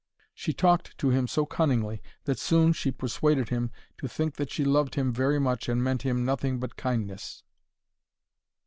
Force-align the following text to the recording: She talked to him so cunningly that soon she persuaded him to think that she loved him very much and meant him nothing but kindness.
She 0.33 0.51
talked 0.51 0.97
to 0.97 1.11
him 1.11 1.27
so 1.27 1.45
cunningly 1.45 2.01
that 2.23 2.39
soon 2.39 2.73
she 2.73 2.89
persuaded 2.89 3.49
him 3.49 3.69
to 3.99 4.07
think 4.07 4.37
that 4.37 4.49
she 4.49 4.65
loved 4.65 4.95
him 4.95 5.13
very 5.13 5.39
much 5.39 5.69
and 5.69 5.83
meant 5.83 6.01
him 6.01 6.25
nothing 6.25 6.59
but 6.59 6.75
kindness. 6.75 7.43